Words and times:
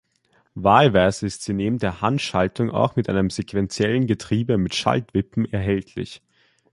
Wahlweise 0.55 1.27
ist 1.27 1.43
sie 1.43 1.53
neben 1.53 1.77
der 1.77 2.01
Handschaltung 2.01 2.71
auch 2.71 2.95
mit 2.95 3.07
einem 3.07 3.29
sequentiellen 3.29 4.07
Getriebe 4.07 4.57
mit 4.57 4.73
Schaltwippen 4.73 5.45
erhältlich. 5.53 6.23